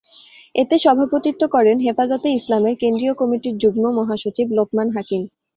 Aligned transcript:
এতে 0.55 0.75
সভাপতিত্ব 0.79 1.41
করেন 1.55 1.77
হেফাজতে 1.85 2.29
ইসলামের 2.31 2.75
কেন্দ্রীয় 2.81 3.13
কমিটির 3.13 3.55
যুগ্ম 3.57 3.83
মহাসচিব 3.97 4.47
লোকমান 4.57 4.87
হাকিম। 4.95 5.21